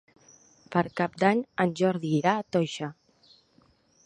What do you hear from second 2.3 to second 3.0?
a Toixa.